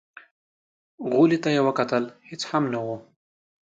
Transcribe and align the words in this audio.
غولي 1.09 1.37
ته 1.43 1.49
يې 1.55 1.61
وکتل، 1.67 2.03
هېڅ 2.29 2.41
هم 2.51 2.63
نه 2.73 2.79
و. 2.85 2.87